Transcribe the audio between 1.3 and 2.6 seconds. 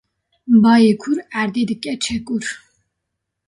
erdê dike çekûr